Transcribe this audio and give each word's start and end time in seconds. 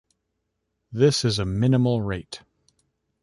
This 0.91 1.23
is 1.23 1.37
a 1.37 1.45
minimal 1.45 2.01
rate. 2.01 2.41